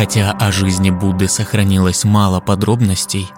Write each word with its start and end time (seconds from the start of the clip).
Хотя 0.00 0.30
о 0.30 0.50
жизни 0.50 0.88
Будды 0.88 1.28
сохранилось 1.28 2.04
мало 2.04 2.40
подробностей, 2.40 3.30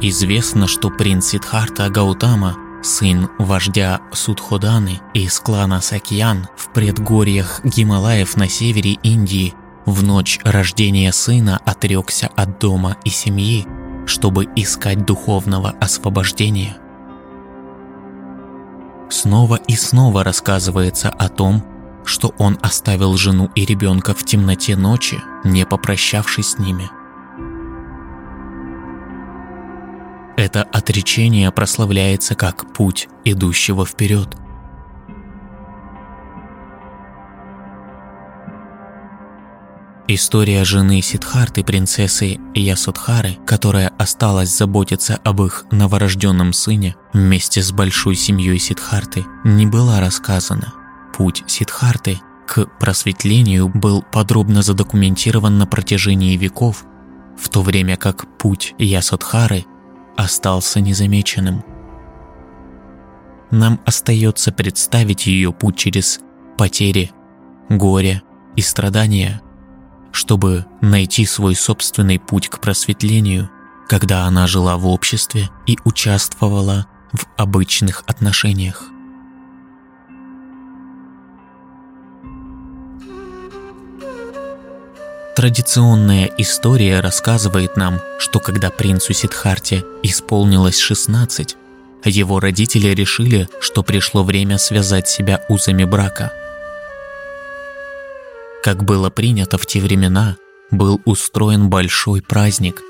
известно, 0.00 0.66
что 0.66 0.90
принц 0.90 1.26
Сидхарта 1.26 1.88
Гаутама, 1.88 2.56
сын 2.82 3.28
вождя 3.38 4.00
Судходаны 4.12 5.00
из 5.14 5.38
клана 5.38 5.80
Сакьян 5.80 6.48
в 6.56 6.72
предгорьях 6.72 7.60
Гималаев 7.62 8.36
на 8.36 8.48
севере 8.48 8.94
Индии, 9.04 9.54
в 9.86 10.02
ночь 10.02 10.40
рождения 10.42 11.12
сына 11.12 11.60
отрекся 11.64 12.28
от 12.34 12.58
дома 12.58 12.96
и 13.04 13.08
семьи, 13.08 13.64
чтобы 14.04 14.48
искать 14.56 15.06
духовного 15.06 15.76
освобождения. 15.80 16.76
Снова 19.10 19.54
и 19.54 19.76
снова 19.76 20.24
рассказывается 20.24 21.08
о 21.08 21.28
том, 21.28 21.62
что 22.04 22.34
он 22.38 22.58
оставил 22.62 23.16
жену 23.16 23.50
и 23.54 23.64
ребенка 23.64 24.14
в 24.14 24.24
темноте 24.24 24.76
ночи, 24.76 25.22
не 25.44 25.64
попрощавшись 25.66 26.52
с 26.52 26.58
ними. 26.58 26.90
Это 30.36 30.62
отречение 30.62 31.50
прославляется 31.50 32.34
как 32.34 32.72
путь 32.72 33.08
идущего 33.24 33.84
вперед. 33.84 34.28
История 40.12 40.64
жены 40.64 41.02
Сидхарты, 41.02 41.62
принцессы 41.62 42.40
Ясудхары, 42.52 43.36
которая 43.46 43.92
осталась 43.96 44.48
заботиться 44.48 45.20
об 45.22 45.40
их 45.42 45.66
новорожденном 45.70 46.52
сыне 46.52 46.96
вместе 47.12 47.62
с 47.62 47.70
большой 47.70 48.16
семьей 48.16 48.58
Сидхарты, 48.58 49.24
не 49.44 49.66
была 49.66 50.00
рассказана. 50.00 50.79
Путь 51.20 51.44
Сидхарты 51.46 52.18
к 52.46 52.64
просветлению 52.78 53.68
был 53.68 54.00
подробно 54.00 54.62
задокументирован 54.62 55.58
на 55.58 55.66
протяжении 55.66 56.34
веков, 56.34 56.86
в 57.36 57.50
то 57.50 57.60
время 57.60 57.98
как 57.98 58.38
путь 58.38 58.74
Ясудхары 58.78 59.66
остался 60.16 60.80
незамеченным. 60.80 61.62
Нам 63.50 63.80
остается 63.84 64.50
представить 64.50 65.26
ее 65.26 65.52
путь 65.52 65.76
через 65.76 66.20
потери, 66.56 67.10
горе 67.68 68.22
и 68.56 68.62
страдания– 68.62 69.42
чтобы 70.12 70.64
найти 70.80 71.26
свой 71.26 71.54
собственный 71.54 72.18
путь 72.18 72.48
к 72.48 72.60
просветлению, 72.60 73.50
когда 73.88 74.24
она 74.24 74.46
жила 74.46 74.78
в 74.78 74.86
обществе 74.86 75.50
и 75.66 75.76
участвовала 75.84 76.86
в 77.12 77.26
обычных 77.36 78.04
отношениях. 78.06 78.90
Традиционная 85.40 86.30
история 86.36 87.00
рассказывает 87.00 87.74
нам, 87.74 88.02
что 88.18 88.40
когда 88.40 88.68
принцу 88.68 89.14
Сидхарте 89.14 89.82
исполнилось 90.02 90.78
16, 90.78 91.56
его 92.04 92.40
родители 92.40 92.88
решили, 92.88 93.48
что 93.62 93.82
пришло 93.82 94.22
время 94.22 94.58
связать 94.58 95.08
себя 95.08 95.42
узами 95.48 95.84
брака– 95.84 96.30
как 98.62 98.84
было 98.84 99.08
принято 99.08 99.56
в 99.56 99.64
те 99.64 99.80
времена, 99.80 100.36
был 100.70 101.00
устроен 101.06 101.70
большой 101.70 102.20
праздник, 102.20 102.82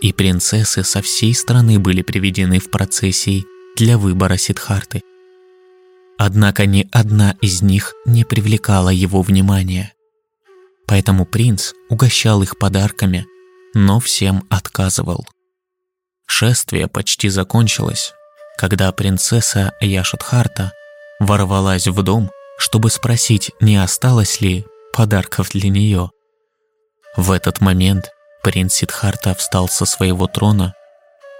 и 0.00 0.12
принцессы 0.12 0.84
со 0.84 1.02
всей 1.02 1.34
страны 1.34 1.80
были 1.80 2.02
приведены 2.02 2.60
в 2.60 2.70
процессии 2.70 3.44
для 3.76 3.98
выбора 3.98 4.36
Сидхарты. 4.36 5.02
Однако 6.16 6.66
ни 6.66 6.88
одна 6.92 7.36
из 7.40 7.60
них 7.60 7.94
не 8.06 8.24
привлекала 8.24 8.90
его 8.90 9.22
внимания. 9.22 9.93
Поэтому 10.86 11.24
принц 11.24 11.72
угощал 11.88 12.42
их 12.42 12.58
подарками, 12.58 13.26
но 13.74 14.00
всем 14.00 14.46
отказывал. 14.50 15.26
Шествие 16.26 16.88
почти 16.88 17.28
закончилось, 17.28 18.12
когда 18.56 18.92
принцесса 18.92 19.72
Яшутхарта 19.80 20.72
ворвалась 21.20 21.86
в 21.86 22.02
дом, 22.02 22.30
чтобы 22.58 22.90
спросить, 22.90 23.50
не 23.60 23.76
осталось 23.76 24.40
ли 24.40 24.64
подарков 24.92 25.50
для 25.50 25.68
нее. 25.70 26.10
В 27.16 27.30
этот 27.30 27.60
момент 27.60 28.10
принц 28.42 28.74
Сидхарта 28.74 29.34
встал 29.34 29.68
со 29.68 29.84
своего 29.86 30.26
трона 30.26 30.74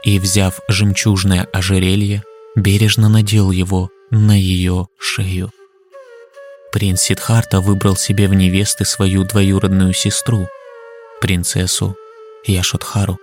и, 0.03 0.19
взяв 0.19 0.61
жемчужное 0.69 1.47
ожерелье, 1.53 2.23
бережно 2.57 3.09
надел 3.09 3.51
его 3.51 3.91
на 4.11 4.39
ее 4.39 4.87
шею. 4.99 5.51
Принц 6.75 7.03
Сидхарта 7.03 7.61
выбрал 7.61 7.95
себе 7.95 8.27
в 8.27 8.35
невесты 8.35 8.85
свою 8.85 9.23
двоюродную 9.23 9.95
сестру, 9.95 10.49
принцессу 11.21 11.95
Яшотхару. 12.47 13.17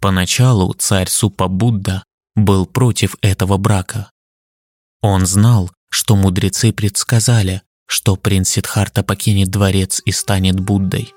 Поначалу 0.00 0.72
царь 0.74 1.08
Супа 1.08 1.48
Будда 1.48 2.04
был 2.36 2.64
против 2.64 3.16
этого 3.22 3.56
брака. 3.56 4.12
Он 5.00 5.26
знал, 5.26 5.68
что 5.90 6.14
мудрецы 6.14 6.72
предсказали, 6.72 7.62
что 7.86 8.14
принц 8.14 8.50
Сидхарта 8.50 9.02
покинет 9.02 9.48
дворец 9.48 10.00
и 10.04 10.12
станет 10.12 10.60
Буддой. 10.60 11.12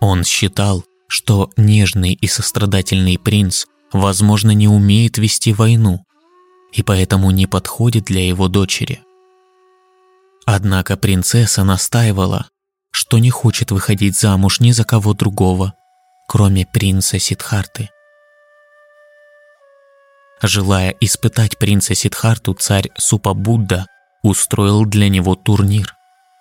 Он 0.00 0.24
считал, 0.24 0.84
что 1.06 1.48
нежный 1.56 2.14
и 2.14 2.26
сострадательный 2.26 3.20
принц, 3.20 3.66
возможно, 3.92 4.50
не 4.50 4.66
умеет 4.66 5.16
вести 5.16 5.52
войну 5.52 6.05
и 6.76 6.82
поэтому 6.82 7.30
не 7.30 7.46
подходит 7.46 8.04
для 8.04 8.26
его 8.26 8.48
дочери. 8.48 9.00
Однако 10.44 10.98
принцесса 10.98 11.64
настаивала, 11.64 12.48
что 12.90 13.18
не 13.18 13.30
хочет 13.30 13.70
выходить 13.70 14.18
замуж 14.18 14.60
ни 14.60 14.72
за 14.72 14.84
кого 14.84 15.14
другого, 15.14 15.72
кроме 16.28 16.66
принца 16.66 17.18
Сидхарты. 17.18 17.88
Желая 20.42 20.94
испытать 21.00 21.56
принца 21.56 21.94
Сидхарту, 21.94 22.52
царь 22.52 22.90
Супа 22.98 23.32
Будда 23.32 23.86
устроил 24.22 24.84
для 24.84 25.08
него 25.08 25.34
турнир, 25.34 25.94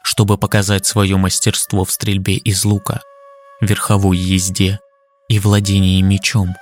чтобы 0.03 0.37
показать 0.37 0.85
свое 0.85 1.15
мастерство 1.15 1.85
в 1.85 1.91
стрельбе 1.91 2.35
из 2.35 2.65
лука, 2.65 2.99
верховой 3.61 4.17
езде 4.17 4.79
и 5.29 5.39
владении 5.39 6.01
мечом. 6.01 6.55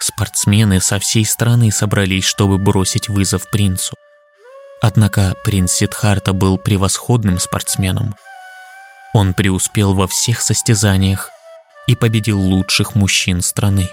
Спортсмены 0.00 0.80
со 0.80 0.98
всей 0.98 1.26
страны 1.26 1.70
собрались, 1.70 2.24
чтобы 2.24 2.56
бросить 2.58 3.08
вызов 3.08 3.50
принцу. 3.50 3.94
Однако 4.80 5.34
принц 5.44 5.72
Сидхарта 5.72 6.32
был 6.32 6.56
превосходным 6.56 7.38
спортсменом. 7.38 8.14
Он 9.12 9.34
преуспел 9.34 9.92
во 9.94 10.06
всех 10.06 10.40
состязаниях 10.40 11.30
и 11.86 11.94
победил 11.94 12.40
лучших 12.40 12.94
мужчин 12.94 13.42
страны. 13.42 13.90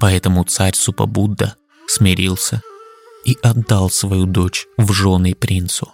Поэтому 0.00 0.44
царь 0.44 0.74
Супабудда 0.74 1.54
смирился 1.86 2.60
и 3.24 3.38
отдал 3.42 3.90
свою 3.90 4.26
дочь 4.26 4.66
в 4.76 4.92
жены 4.92 5.34
принцу. 5.34 5.92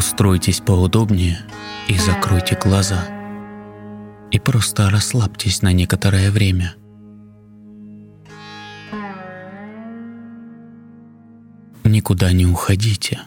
Устройтесь 0.00 0.60
поудобнее 0.60 1.40
и 1.86 1.98
закройте 1.98 2.56
глаза. 2.56 3.04
И 4.30 4.38
просто 4.38 4.88
расслабьтесь 4.88 5.60
на 5.60 5.74
некоторое 5.74 6.30
время. 6.30 6.74
Никуда 11.84 12.32
не 12.32 12.46
уходите 12.46 13.20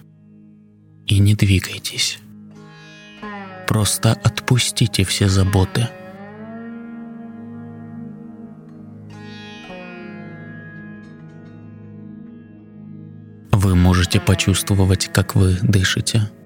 и 1.06 1.20
не 1.20 1.36
двигайтесь. 1.36 2.18
Просто 3.68 4.14
отпустите 4.14 5.04
все 5.04 5.30
заботы. 5.30 5.88
Вы 13.52 13.76
можете 13.76 14.20
почувствовать, 14.20 15.12
как 15.14 15.36
вы 15.36 15.60
дышите– 15.62 16.32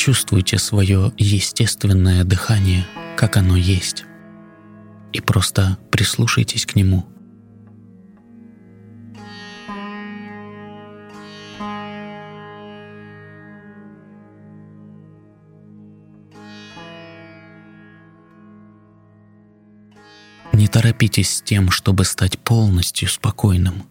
Почувствуйте 0.00 0.56
свое 0.56 1.12
естественное 1.18 2.24
дыхание, 2.24 2.86
как 3.18 3.36
оно 3.36 3.54
есть, 3.54 4.04
и 5.12 5.20
просто 5.20 5.76
прислушайтесь 5.90 6.64
к 6.64 6.74
нему. 6.74 7.04
Не 20.54 20.66
торопитесь 20.68 21.28
с 21.28 21.42
тем, 21.42 21.70
чтобы 21.70 22.06
стать 22.06 22.38
полностью 22.38 23.06
спокойным. 23.10 23.82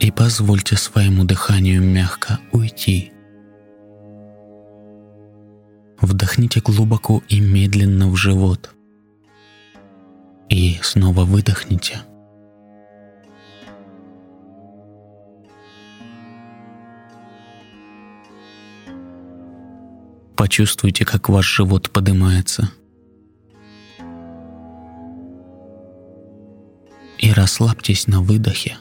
И 0.00 0.10
позвольте 0.10 0.76
своему 0.76 1.24
дыханию 1.24 1.82
мягко 1.82 2.40
уйти. 2.52 3.12
Вдохните 6.00 6.60
глубоко 6.60 7.22
и 7.28 7.40
медленно 7.40 8.08
в 8.08 8.16
живот. 8.16 8.74
И 10.48 10.78
снова 10.82 11.24
выдохните. 11.24 12.00
Почувствуйте, 20.34 21.04
как 21.04 21.28
ваш 21.28 21.46
живот 21.46 21.90
поднимается– 21.90 22.70
и 27.20 27.32
расслабьтесь 27.32 28.06
на 28.06 28.22
выдохе. 28.22 28.78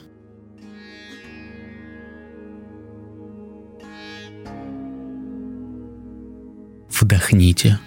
Вдохните. 7.29 7.77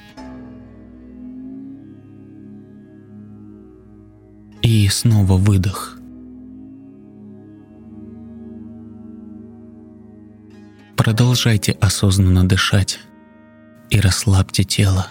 И 4.63 4.89
снова 4.89 5.33
выдох. 5.33 5.99
Продолжайте 10.97 11.73
осознанно 11.73 12.47
дышать 12.47 13.01
и 13.91 13.99
расслабьте 13.99 14.63
тело. 14.63 15.09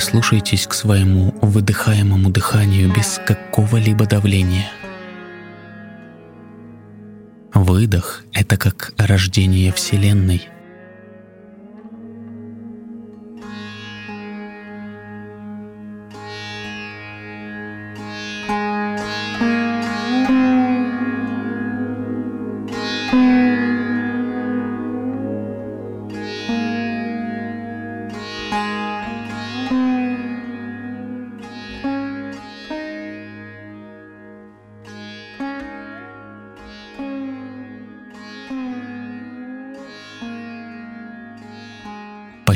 Прислушайтесь 0.00 0.66
к 0.66 0.72
своему 0.72 1.34
выдыхаемому 1.42 2.30
дыханию 2.30 2.90
без 2.90 3.20
какого-либо 3.26 4.06
давления. 4.06 4.70
Выдох— 7.52 8.24
это 8.32 8.56
как 8.56 8.94
рождение 8.96 9.70
Вселенной— 9.74 10.48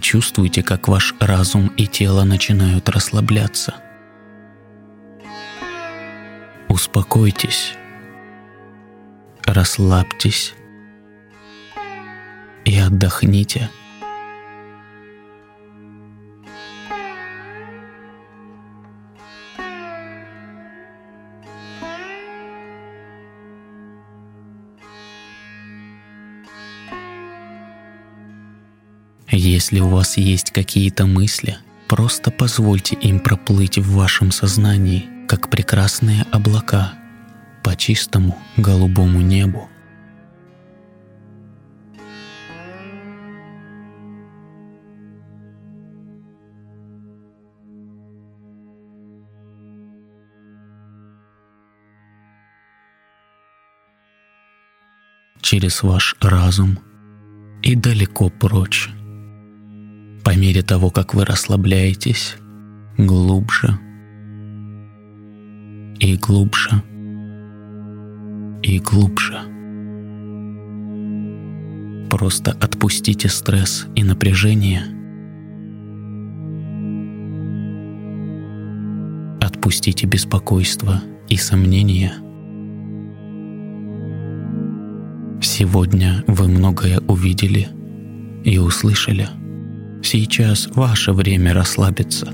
Почувствуйте, 0.05 0.63
как 0.63 0.87
ваш 0.87 1.15
разум 1.19 1.69
и 1.79 1.87
тело 1.87 2.25
начинают 2.25 2.91
расслабляться. 2.91 3.77
Успокойтесь, 6.69 7.73
расслабьтесь. 9.47 10.53
И 12.67 12.79
отдохните– 12.79 13.71
Если 29.65 29.81
у 29.81 29.89
вас 29.89 30.19
есть 30.19 30.51
какие-то 30.51 31.07
мысли, 31.07 31.57
просто 31.89 32.31
позвольте 32.31 32.97
им 32.97 33.19
проплыть 33.19 33.79
в 33.79 33.95
вашем 33.95 34.31
сознании, 34.31 35.09
как 35.27 35.49
прекрасные 35.49 36.27
облака 36.31 36.93
по 37.63 37.75
чистому 37.75 38.39
голубому 38.59 39.23
небу. 39.23 39.71
через 55.41 55.83
ваш 55.83 56.17
разум 56.21 56.79
и 57.63 57.75
далеко 57.75 58.31
прочь 58.31 58.91
по 60.25 60.35
мере 60.35 60.63
того, 60.63 60.91
как 60.91 61.15
вы 61.15 61.27
расслабляетесь, 61.27 62.37
глубже 62.97 63.79
и 66.01 66.17
глубже 66.17 66.83
и 68.63 68.79
глубже. 68.79 69.39
Просто 72.09 72.53
отпустите 72.53 73.29
стресс 73.29 73.87
и 73.95 74.03
напряжение. 74.03 74.85
Отпустите 79.43 80.07
беспокойство 80.07 81.03
и 81.29 81.37
сомнения. 81.37 82.15
Сегодня 85.43 86.25
вы 86.27 86.49
многое 86.49 87.01
увидели 87.01 87.69
и 88.45 88.57
услышали– 88.57 89.29
Сейчас 90.05 90.69
ваше 90.75 91.13
время 91.13 91.55
расслабиться. 91.55 92.27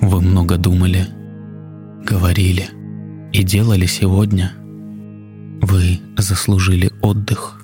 Вы 0.00 0.20
много 0.22 0.56
думали, 0.56 1.06
говорили 2.02 2.70
и 3.34 3.42
делали 3.42 3.84
сегодня. 3.84 4.52
Вы 5.60 6.00
заслужили 6.16 6.90
отдых. 7.02 7.62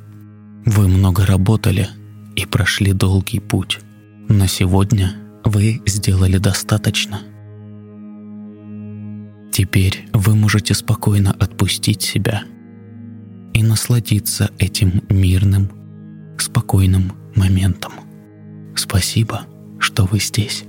Вы 0.66 0.88
много 0.88 1.24
работали 1.24 1.88
и 2.36 2.44
прошли 2.44 2.92
долгий 2.92 3.40
путь. 3.40 3.80
Но 4.28 4.46
сегодня 4.46 5.14
вы 5.42 5.80
сделали 5.86 6.36
достаточно. 6.36 7.20
Теперь 9.50 10.06
вы 10.12 10.36
можете 10.36 10.74
спокойно 10.74 11.32
отпустить 11.32 12.02
себя 12.02 12.42
и 13.54 13.62
насладиться 13.62 14.50
этим 14.58 15.02
мирным, 15.08 15.70
спокойным 16.38 17.12
моментом. 17.34 17.92
Спасибо, 18.76 19.46
что 19.78 20.04
вы 20.04 20.20
здесь. 20.20 20.64